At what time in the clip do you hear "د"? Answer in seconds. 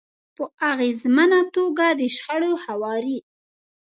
1.99-2.01